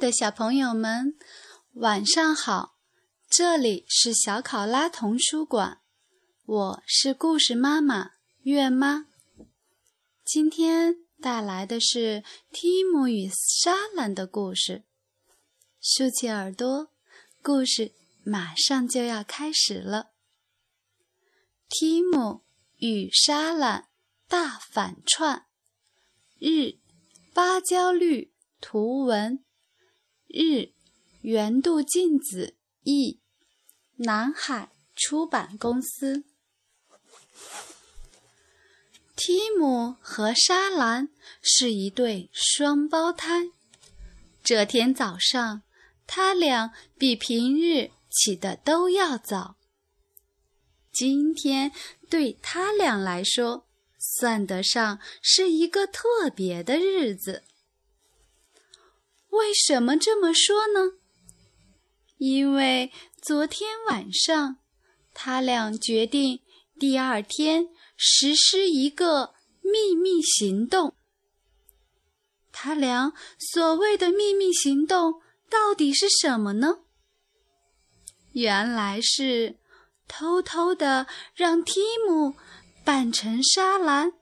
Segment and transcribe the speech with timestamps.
[0.00, 1.14] 的小朋友们，
[1.74, 2.78] 晚上好！
[3.28, 5.82] 这里是小考拉童书馆，
[6.46, 8.12] 我是故事妈妈
[8.44, 9.08] 月妈。
[10.24, 14.84] 今天带来的是提姆与莎兰的故事。
[15.82, 16.88] 竖起耳朵，
[17.42, 17.92] 故事
[18.24, 20.12] 马上就要开始了。
[21.68, 22.40] 提姆
[22.78, 23.88] 与莎兰
[24.26, 25.44] 大反串，
[26.38, 26.78] 日
[27.34, 29.44] 芭蕉绿图文。
[30.32, 30.72] 日，
[31.22, 33.20] 原度静子译，
[33.96, 36.24] 南海出版公司。
[39.16, 41.10] 提姆和莎兰
[41.42, 43.50] 是一对双胞胎。
[44.42, 45.62] 这天早上，
[46.06, 49.56] 他俩比平日起得都要早。
[50.92, 51.70] 今天
[52.08, 53.66] 对他俩来说，
[53.98, 57.44] 算得上是一个特别的日子。
[59.30, 60.98] 为什么这么说呢？
[62.18, 62.92] 因为
[63.22, 64.58] 昨天晚上，
[65.14, 66.40] 他俩决定
[66.78, 70.94] 第二天实施一个秘密行动。
[72.52, 76.80] 他俩所谓的秘密行动到底是什么呢？
[78.32, 79.56] 原来是
[80.06, 82.34] 偷偷的让提姆
[82.84, 84.12] 扮成沙兰，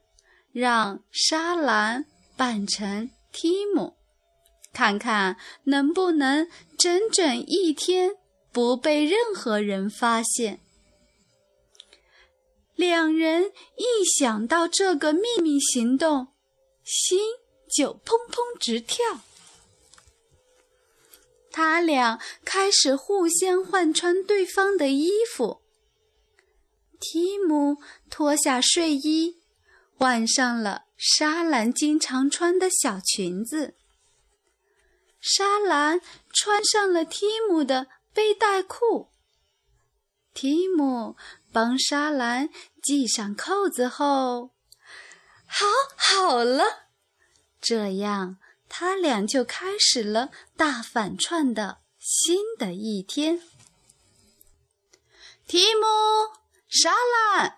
[0.51, 2.05] 让沙兰
[2.37, 3.98] 扮成提姆。
[4.79, 5.35] 看看
[5.65, 8.15] 能不能整整一天
[8.49, 10.61] 不被任何人发现。
[12.77, 16.29] 两人一想到这个秘密行动，
[16.85, 17.19] 心
[17.75, 19.19] 就砰砰直跳。
[21.51, 25.59] 他俩开始互相换穿对方的衣服。
[27.01, 29.41] 提姆脱下睡衣，
[29.97, 33.75] 换上了莎兰经常穿的小裙子。
[35.19, 39.11] 莎兰穿上了提姆的背带裤。
[40.33, 41.17] 提姆
[41.51, 42.49] 帮莎兰
[42.81, 44.51] 系上扣子后，
[45.45, 45.65] 好
[45.97, 46.63] 好了，
[47.59, 48.37] 这样
[48.69, 53.41] 他俩就开始了大反串的新的一天。
[55.45, 55.81] 提姆、
[56.69, 57.57] 莎兰，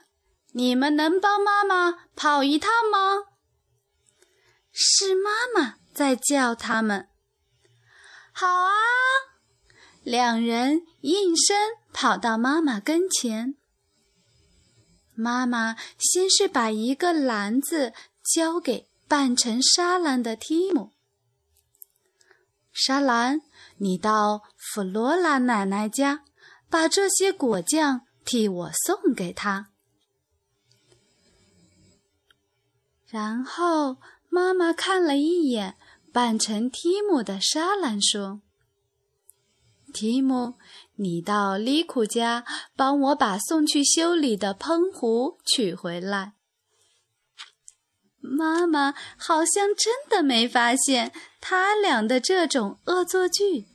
[0.53, 3.25] 你们能帮妈妈跑一趟吗？
[4.71, 7.09] 是妈妈在叫他们。
[8.33, 8.71] 好啊！
[10.03, 11.55] 两人应声
[11.93, 13.55] 跑到妈妈跟前。
[15.13, 17.93] 妈妈先是把一个篮子
[18.23, 20.93] 交给扮成沙兰的提姆。
[22.71, 23.41] 沙兰，
[23.77, 26.23] 你到弗罗拉奶奶家，
[26.69, 29.69] 把这些果酱替我送给她。
[33.05, 33.97] 然后
[34.29, 35.77] 妈妈看了一眼。
[36.11, 38.41] 扮成提姆的沙兰说
[39.93, 40.55] ：“提姆，
[40.95, 42.45] 你到利库家
[42.75, 46.33] 帮我把送去修理的喷壶取回来。”
[48.19, 53.65] 妈妈好像真的没发现他俩的这种恶作剧。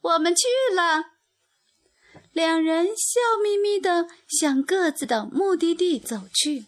[0.00, 0.44] 我们去
[0.74, 1.04] 了，
[2.32, 6.66] 两人笑眯眯地向各自的目的地走去。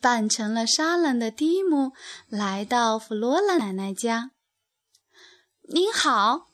[0.00, 1.92] 扮成了沙兰的蒂姆
[2.28, 4.30] 来到弗罗拉奶奶家。
[5.72, 6.48] 您好，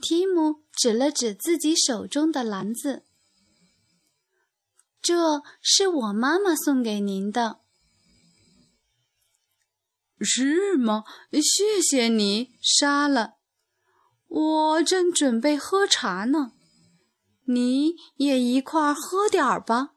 [0.00, 3.04] 提姆指了指自己手中的篮子，
[5.00, 7.60] 这是我妈妈送给您的。
[10.20, 11.04] 是吗？
[11.32, 13.34] 谢谢你，沙兰。
[14.28, 16.52] 我正准备喝茶呢，
[17.44, 19.95] 你也一块喝点儿吧。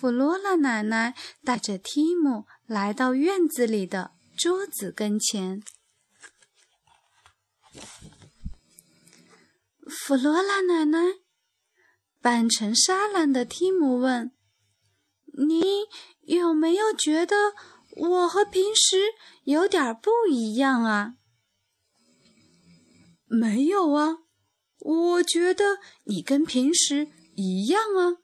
[0.00, 1.14] 弗罗拉奶奶
[1.44, 5.62] 带着提姆来到院子里的桌子跟前。
[9.84, 11.16] 弗罗拉奶奶
[12.18, 14.32] 扮成沙兰的提姆问
[15.36, 15.62] ：“你
[16.22, 17.36] 有没有觉得
[17.94, 19.12] 我和平时
[19.44, 21.16] 有点不一样啊
[23.28, 24.20] ？”“没有啊，
[24.78, 28.16] 我觉得你跟平时一样啊。”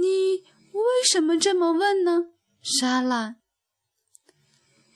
[0.00, 2.30] 你为什么这么问呢，
[2.62, 3.36] 莎拉？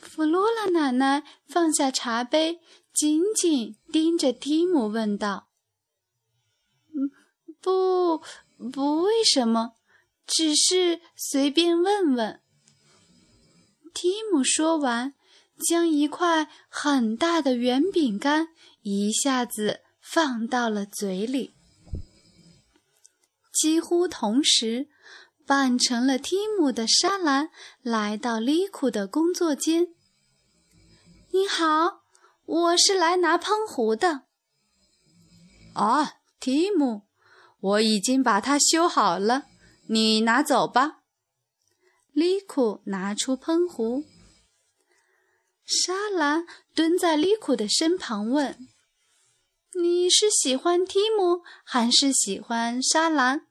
[0.01, 2.61] 弗罗拉奶奶放下茶杯，
[2.93, 5.49] 紧紧盯着提姆问道
[6.95, 7.11] ：“嗯，
[7.61, 8.23] 不，
[8.71, 9.73] 不，为什么？
[10.27, 12.41] 只是随便问问。”
[13.95, 15.15] 提姆说完，
[15.69, 18.49] 将一块很大的圆饼干
[18.83, 21.55] 一下子放到了嘴里。
[23.53, 24.89] 几乎同时，
[25.53, 27.51] 扮成了提姆的莎兰
[27.83, 29.89] 来到利库的工作间。
[31.31, 32.05] 你好，
[32.47, 34.23] 我是来拿喷壶的。
[35.75, 37.03] 啊，提姆，
[37.61, 39.43] 我已经把它修好了，
[39.89, 41.03] 你拿走吧。
[42.13, 44.05] 利库拿出喷壶。
[45.67, 48.57] 莎兰蹲在利库的身旁问
[49.79, 53.49] ：“你是喜欢提姆，还是喜欢莎兰？”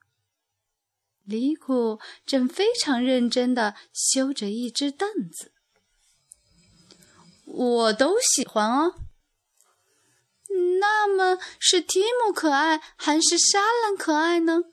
[1.23, 5.51] 李库正非常认真地修着一只凳子。
[7.45, 8.95] 我都喜欢哦。
[10.79, 14.63] 那么是提姆可爱，还是莎兰可爱呢？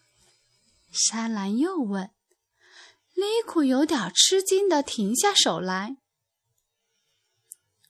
[0.91, 2.11] 莎兰又问。
[3.15, 5.99] 李库有点吃惊地停下手来。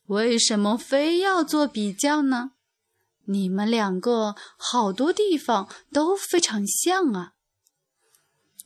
[0.07, 2.51] 为什么非要做比较呢？
[3.25, 7.33] 你们两个好多地方都非常像啊！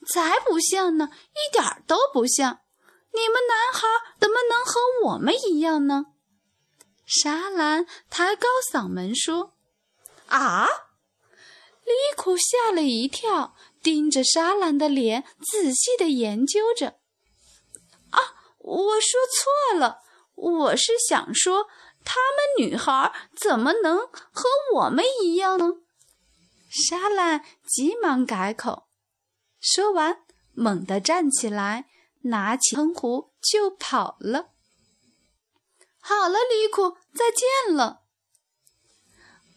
[0.05, 2.59] 才不像呢，一点都不像。
[3.13, 3.87] 你们男孩
[4.19, 6.07] 怎么能和我们一样呢？
[7.05, 9.53] 莎兰抬高嗓门说
[10.27, 10.67] ：“啊！”
[11.83, 13.55] 利库吓了一跳。
[13.83, 16.99] 盯着莎兰的脸，仔细的研究着。
[18.11, 18.17] 啊，
[18.59, 19.99] 我说错了，
[20.35, 21.67] 我是想说，
[22.05, 24.45] 她们女孩怎么能和
[24.75, 25.73] 我们一样呢？
[26.69, 28.87] 莎兰急忙改口，
[29.63, 30.17] 说完，
[30.51, 31.85] 猛地站起来，
[32.23, 34.49] 拿起喷壶就跑了。
[36.01, 38.01] 好了，利库，再见了。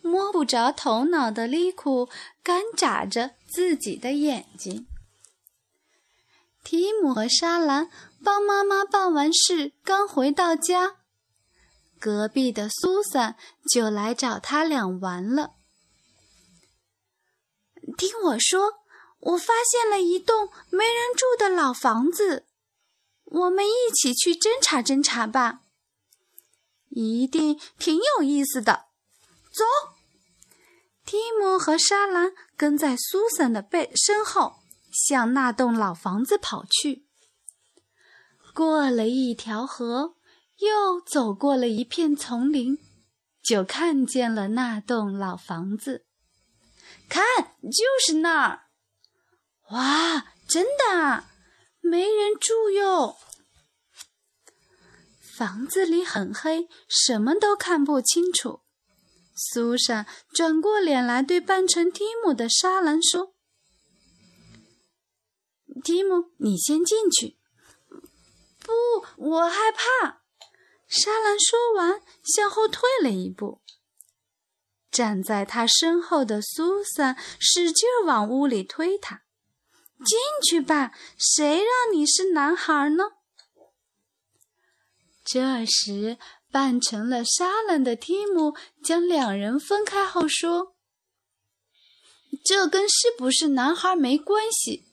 [0.03, 2.08] 摸不着头脑的利库
[2.44, 4.87] 干眨着自己的眼睛。
[6.62, 7.91] 提姆和莎兰
[8.23, 10.99] 帮妈妈办完事，刚回到家，
[11.99, 13.37] 隔壁的苏珊
[13.73, 15.55] 就来找他俩玩了。
[17.99, 18.85] 听我说，
[19.20, 22.46] 我发现了一栋没人住的老房子，
[23.24, 25.62] 我们一起去侦查侦查吧，
[26.90, 28.86] 一定挺有意思的。
[29.52, 29.64] 走。
[31.04, 34.56] 提姆和莎兰跟在苏珊的背身后，
[34.90, 37.06] 向那栋老房子跑去。
[38.52, 40.16] 过了一条河，
[40.56, 42.78] 又走过了一片丛林，
[43.40, 46.06] 就看见了那栋老房子。
[47.08, 47.24] 看，
[47.62, 48.65] 就是那儿！
[49.70, 51.24] 哇，真的，
[51.80, 53.16] 没人住哟。
[55.36, 58.62] 房子里很黑，什么都看不清楚。
[59.34, 63.34] 苏珊转过脸来，对扮成提姆的莎兰说
[65.84, 67.36] ：“提姆，你先进去。
[68.64, 68.72] ”“不，
[69.16, 70.22] 我害怕。”
[70.88, 73.60] 莎兰说完，向后退了一步。
[74.90, 79.24] 站在他身后的苏珊使劲往屋里推他
[80.04, 83.04] ：“进去吧，谁让你是男孩呢？”
[85.25, 86.19] 这时。
[86.48, 90.75] 扮成了沙兰的蒂姆将两人分开后说
[92.42, 94.87] ：“这跟是不是男孩没关系。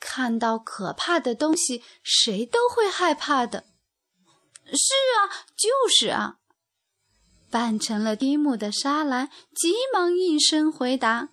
[0.00, 3.66] 看到可怕的东西，谁都会害怕的。
[4.66, 6.38] ”“是啊，就是啊。”
[7.52, 11.28] 扮成了蒂姆的莎兰急忙应声回答。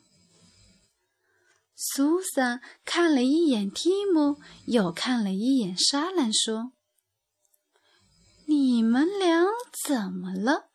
[1.85, 4.37] 苏珊看了一眼提姆，
[4.67, 6.71] 又看了一眼莎兰，说。
[8.45, 9.45] 你们俩
[9.85, 10.69] 怎么了？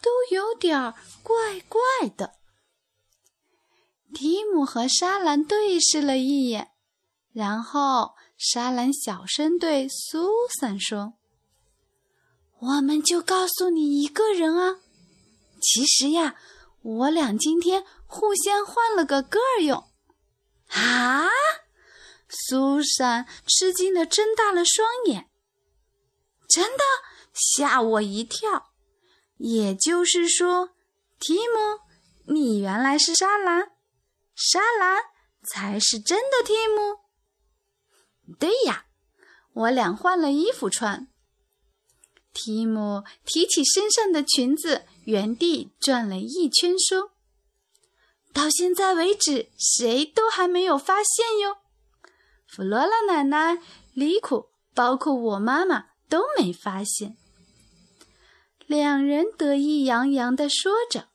[0.00, 2.32] 都有点怪怪的。
[4.14, 6.70] 蒂姆和莎兰对视了一眼，
[7.32, 11.12] 然后莎兰小声对苏珊说
[12.58, 14.80] ：“我们就告诉你一个人啊。
[15.60, 16.36] 其实呀，
[16.80, 19.84] 我俩今天互相换了个个儿用。”
[20.72, 21.28] 啊！
[22.28, 25.28] 苏珊吃惊的睁大了双眼。
[26.48, 26.82] 真的
[27.32, 28.72] 吓我一跳，
[29.38, 30.70] 也就是说，
[31.18, 31.80] 提姆，
[32.32, 33.72] 你原来是沙兰，
[34.34, 35.02] 沙兰
[35.42, 37.00] 才是真的提姆。
[38.38, 38.86] 对呀，
[39.52, 41.08] 我俩换了衣服穿。
[42.34, 47.11] 提姆提起身上的裙子，原地转了一圈，说
[48.32, 51.58] ：“到现在为止，谁都还没有发现哟。
[52.46, 53.58] 弗罗拉奶奶、
[53.94, 57.16] 里库，包括我妈妈。”都没发现，
[58.66, 61.08] 两人得意洋洋地说着。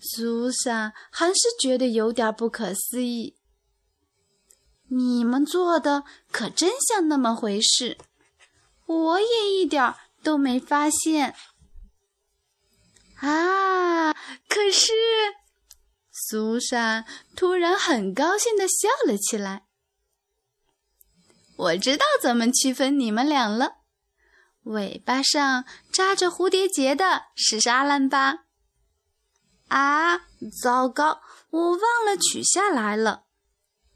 [0.00, 3.36] 苏珊还是觉得有点不可思议。
[4.88, 7.98] 你们做的可真像那么回事，
[8.86, 11.36] 我也一点都没发现。
[13.20, 14.12] 啊！
[14.48, 14.92] 可是，
[16.28, 17.04] 苏珊
[17.36, 19.66] 突然很高兴地笑了起来。
[21.56, 23.76] 我知道怎么区分你们俩了。
[24.64, 28.46] 尾巴上扎着蝴蝶结的是沙兰吧？
[29.68, 30.26] 啊，
[30.60, 33.26] 糟糕，我忘了取下来了。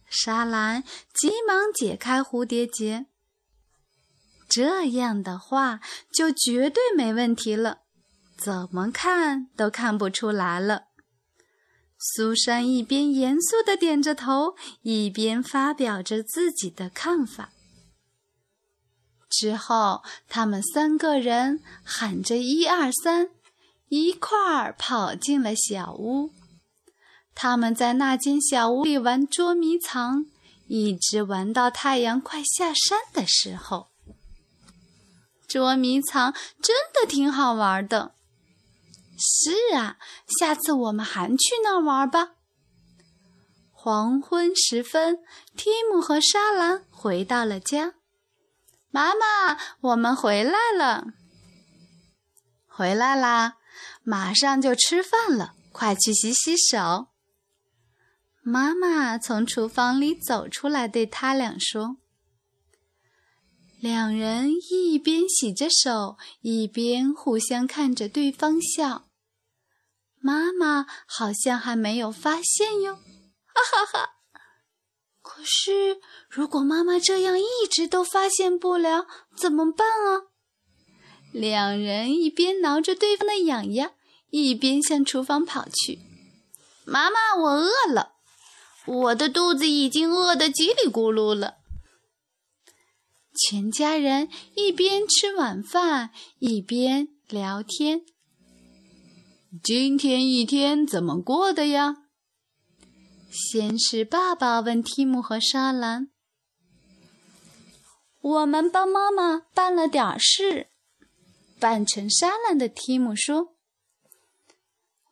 [0.09, 3.07] 沙兰急忙解开蝴蝶结。
[4.49, 5.81] 这样的话，
[6.13, 7.81] 就绝对没问题了，
[8.37, 10.90] 怎么看都看不出来了。
[12.03, 17.51] 苏珊一边严肃地点着头，一边发表着自己的看法。
[19.29, 23.29] 之后，他们三个人喊着“一二三”，
[23.91, 26.31] 一块儿跑进了小屋。
[27.35, 30.25] 他们在那间小屋里玩捉迷藏，
[30.69, 33.89] 一直玩到太阳快下山的时候。
[35.47, 38.15] 捉迷藏真的挺好玩的。
[39.21, 39.99] 是啊，
[40.39, 42.33] 下次我们还去那儿玩吧。
[43.71, 45.19] 黄昏时分，
[45.57, 47.95] 蒂姆和莎兰回到了家。
[48.91, 51.09] 妈妈，我们回来了。
[52.67, 53.59] 回来啦，
[54.03, 57.09] 马上就吃饭了，快去洗洗手。
[58.43, 61.99] 妈妈从厨房里走出来，对他俩说。
[63.79, 69.10] 两人一边洗着手，一边互相看着对方笑。
[70.21, 74.11] 妈妈好像还没有发现哟，哈哈哈！
[75.23, 80.29] 可是，如果妈妈这样一直都发现不了，怎么办啊？
[81.33, 83.93] 两人一边挠着对方的痒痒，
[84.31, 86.01] 一边向厨房跑去。
[86.85, 88.13] 妈妈，我饿了，
[88.87, 91.59] 我的肚子已经饿得叽里咕噜了。
[93.49, 96.11] 全家人一边吃晚饭
[96.41, 98.03] 一边聊天。
[99.59, 101.97] 今天一天怎么过的呀？
[103.33, 106.09] 先是爸爸问提姆和莎兰
[108.23, 110.69] ：“我们帮妈妈办了点事。”
[111.59, 113.57] 扮成莎兰的提姆说：“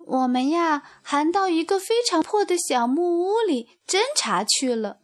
[0.06, 5.00] 我们呀，还到一个非常破的小木屋里侦查去了。”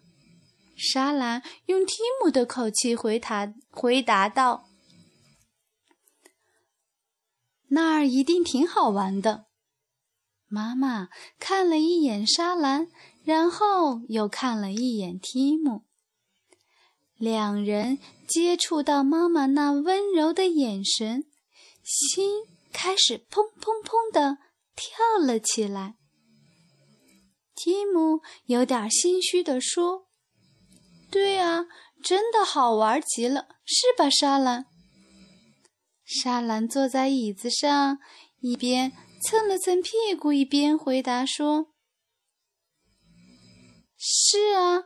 [0.79, 4.69] 莎兰用提姆的口气回答回答道
[7.75, 9.47] ：“那儿一定挺好玩的。”
[10.49, 12.89] 妈妈看了一眼莎兰，
[13.25, 15.83] 然后又看了一眼提姆。
[17.17, 21.25] 两人接触到妈妈那温柔的眼神，
[21.83, 24.39] 心开始砰砰砰的
[24.75, 25.97] 跳了起来。
[27.55, 30.09] 提姆有点心虚地说。
[31.11, 31.67] 对啊，
[32.03, 34.67] 真的好玩极了，是吧，莎兰？
[36.05, 37.99] 莎兰坐在椅子上，
[38.41, 38.93] 一边
[39.23, 41.73] 蹭了蹭屁股，一边回答说
[43.97, 44.85] ：“是啊，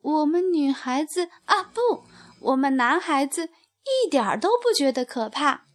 [0.00, 2.04] 我们女孩子啊，不，
[2.40, 3.50] 我们男孩子
[3.84, 5.66] 一点儿都不觉得可怕。”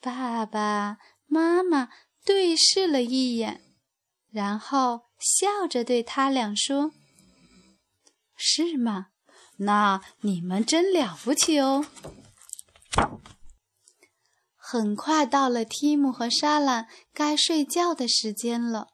[0.00, 1.88] 爸爸妈妈
[2.24, 3.62] 对视了一眼，
[4.30, 6.92] 然后笑着对他俩说。
[8.36, 9.08] 是吗？
[9.58, 11.86] 那你们真了不起哦！
[14.56, 18.88] 很快到了提姆和莎兰该睡觉的时间了，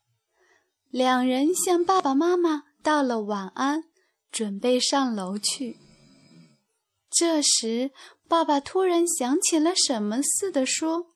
[0.89, 3.85] 两人向爸爸妈妈道了晚安，
[4.33, 5.79] 准备上楼去。
[7.11, 7.93] 这时，
[8.27, 11.07] 爸爸突然想起了什么似的说：“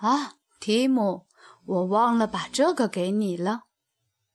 [0.00, 1.26] 啊，提姆，
[1.64, 3.64] 我忘了把这个给你了。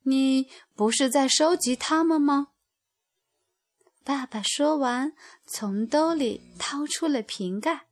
[0.04, 2.50] 你不是在收集它们吗？”
[4.03, 5.13] 爸爸说完，
[5.46, 7.88] 从兜里掏出了瓶盖。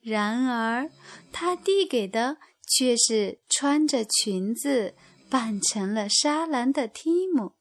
[0.00, 0.90] 然而，
[1.30, 4.94] 他递给的却是穿着裙子
[5.28, 7.52] 扮成了沙兰的蒂姆。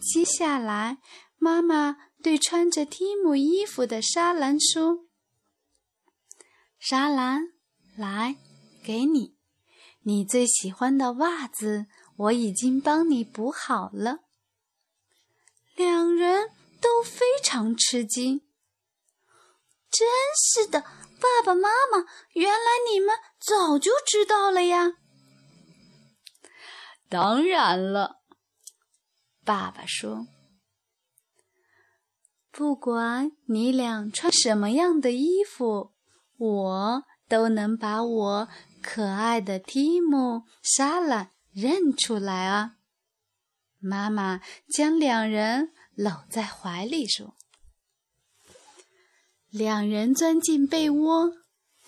[0.00, 0.98] 接下来，
[1.38, 5.06] 妈妈对穿着蒂姆衣服的沙兰说
[6.80, 7.52] ：“沙兰，
[7.96, 8.36] 来，
[8.82, 9.36] 给你，
[10.02, 14.24] 你最喜欢的袜子，我已经帮你补好了。”
[15.74, 16.50] 两人
[16.80, 18.40] 都非常吃惊。
[19.90, 24.94] 真是的，爸爸妈妈，原来你们早就知道了呀！
[27.08, 28.22] 当然了，
[29.44, 30.26] 爸爸说
[32.50, 35.92] ：“不管你俩穿什么样的衣服，
[36.36, 38.48] 我都能把我
[38.82, 42.76] 可爱的提姆、莎拉认出来啊！”
[43.84, 47.36] 妈妈将两人搂在怀里说
[49.52, 51.32] ：“两人钻进被窝，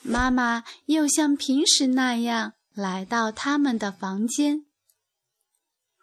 [0.02, 4.66] 妈妈又像平时那样来到他们的房间。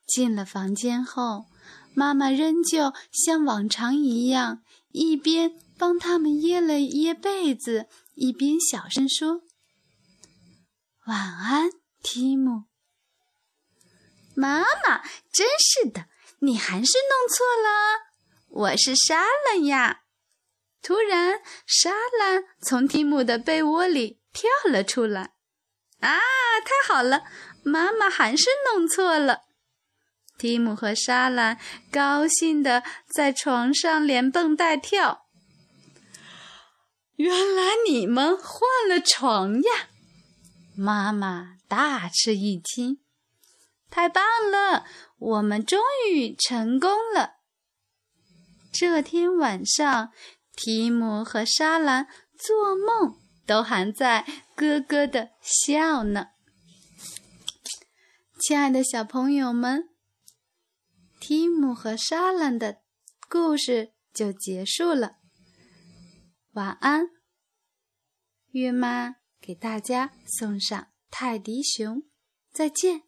[0.08, 1.46] 进了房间后，
[1.94, 9.42] 妈妈仍旧像往常一样，一边帮他们掖了掖被子，一边小声说
[11.06, 11.70] ：“晚安，
[12.02, 12.64] 提姆。”
[14.36, 16.06] 妈妈，真是的，
[16.40, 18.14] 你还是弄错了。
[18.50, 20.02] 我是莎兰呀！
[20.82, 25.34] 突然，莎兰从蒂姆的被窝里跳了出来。
[26.00, 26.20] 啊，
[26.66, 27.24] 太好了！
[27.64, 29.44] 妈妈还是弄错了。
[30.38, 31.58] 蒂姆和莎兰
[31.92, 32.84] 高兴地
[33.16, 35.28] 在床上连蹦带跳。
[37.16, 39.88] 原来你们换了床呀！
[40.76, 43.03] 妈妈大吃一惊。
[43.94, 44.88] 太棒了，
[45.20, 47.36] 我们终于成功了。
[48.72, 50.12] 这天晚上，
[50.56, 56.30] 提姆和莎兰做梦都还在咯咯的笑呢。
[58.40, 59.90] 亲爱的小朋友们，
[61.20, 62.80] 提姆和莎兰的
[63.30, 65.18] 故事就结束了。
[66.54, 67.10] 晚安，
[68.50, 72.02] 月妈给大家送上泰迪熊，
[72.52, 73.04] 再见。